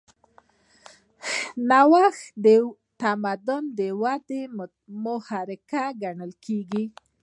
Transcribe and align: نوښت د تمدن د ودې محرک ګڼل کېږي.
نوښت 1.69 2.23
د 2.45 2.47
تمدن 3.01 3.63
د 3.79 3.79
ودې 4.01 4.41
محرک 5.03 5.71
ګڼل 6.01 6.31
کېږي. 6.45 6.85